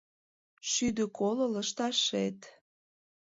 Шӱдӧ 0.69 1.05
коло 1.17 1.45
лышташет 1.53 2.39